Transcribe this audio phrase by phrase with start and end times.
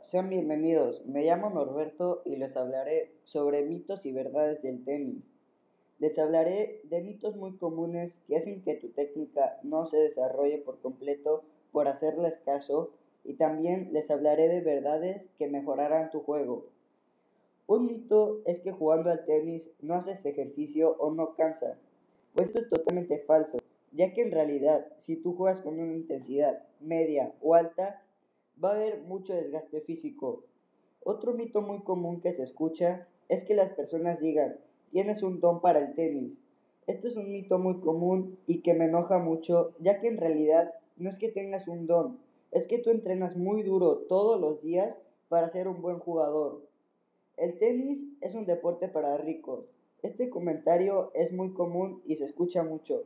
[0.00, 5.30] Sean bienvenidos, me llamo Norberto y les hablaré sobre mitos y verdades del tenis.
[5.98, 10.80] Les hablaré de mitos muy comunes que hacen que tu técnica no se desarrolle por
[10.80, 12.94] completo por hacerles caso
[13.24, 16.68] y también les hablaré de verdades que mejorarán tu juego.
[17.66, 21.76] Un mito es que jugando al tenis no haces ejercicio o no cansa,
[22.34, 23.58] pues esto es totalmente falso,
[23.92, 28.02] ya que en realidad si tú juegas con una intensidad media o alta,
[28.62, 30.44] va a haber mucho desgaste físico.
[31.04, 34.56] Otro mito muy común que se escucha es que las personas digan,
[34.90, 36.32] tienes un don para el tenis.
[36.86, 40.74] Esto es un mito muy común y que me enoja mucho, ya que en realidad
[40.96, 42.18] no es que tengas un don,
[42.50, 44.96] es que tú entrenas muy duro todos los días
[45.28, 46.62] para ser un buen jugador.
[47.36, 49.64] El tenis es un deporte para ricos.
[50.02, 53.04] Este comentario es muy común y se escucha mucho.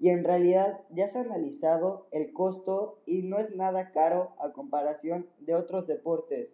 [0.00, 4.50] Y en realidad ya se ha analizado el costo y no es nada caro a
[4.52, 6.48] comparación de otros deportes.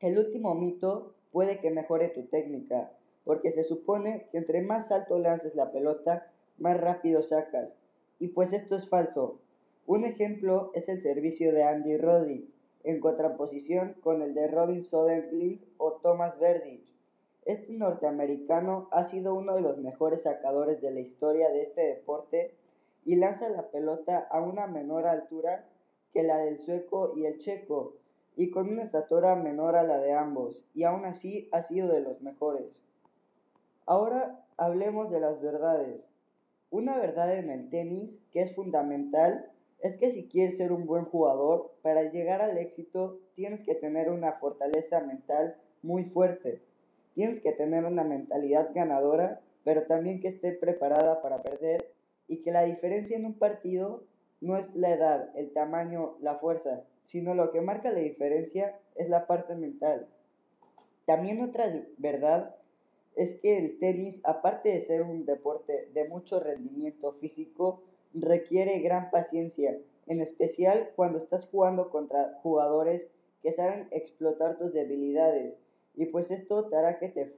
[0.00, 2.92] El último mito puede que mejore tu técnica,
[3.24, 7.76] porque se supone que entre más alto lances la pelota, más rápido sacas.
[8.18, 9.38] Y pues esto es falso.
[9.86, 12.48] Un ejemplo es el servicio de Andy Roddick,
[12.84, 16.93] en contraposición con el de Robin Soderling o Thomas Verdich.
[17.44, 22.54] Este norteamericano ha sido uno de los mejores sacadores de la historia de este deporte
[23.04, 25.66] y lanza la pelota a una menor altura
[26.14, 27.96] que la del sueco y el checo,
[28.36, 32.00] y con una estatura menor a la de ambos, y aún así ha sido de
[32.00, 32.80] los mejores.
[33.84, 36.08] Ahora hablemos de las verdades.
[36.70, 41.04] Una verdad en el tenis que es fundamental es que si quieres ser un buen
[41.04, 46.62] jugador, para llegar al éxito tienes que tener una fortaleza mental muy fuerte.
[47.14, 51.92] Tienes que tener una mentalidad ganadora, pero también que esté preparada para perder
[52.28, 54.02] y que la diferencia en un partido
[54.40, 59.08] no es la edad, el tamaño, la fuerza, sino lo que marca la diferencia es
[59.08, 60.06] la parte mental.
[61.06, 61.66] También otra
[61.98, 62.54] verdad
[63.16, 67.82] es que el tenis, aparte de ser un deporte de mucho rendimiento físico,
[68.12, 73.08] requiere gran paciencia, en especial cuando estás jugando contra jugadores
[73.42, 75.54] que saben explotar tus debilidades.
[75.96, 77.34] Y pues esto te hará que te,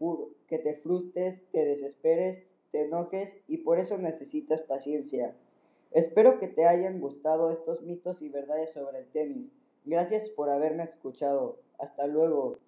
[0.48, 5.34] que te frustres, te desesperes, te enojes y por eso necesitas paciencia.
[5.92, 9.50] Espero que te hayan gustado estos mitos y verdades sobre el tenis.
[9.84, 11.58] Gracias por haberme escuchado.
[11.78, 12.58] Hasta luego.